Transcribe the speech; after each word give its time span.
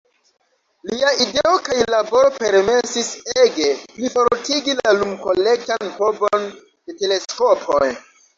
Lia 0.91 1.09
ideo 1.25 1.51
kaj 1.67 1.75
laboro 1.93 2.31
permesis 2.37 3.09
ege 3.43 3.67
plifortigi 3.99 4.75
la 4.81 4.95
lum-kolektan 5.01 5.93
povon 6.01 6.49
de 6.57 6.99
teleskopoj. 7.05 7.93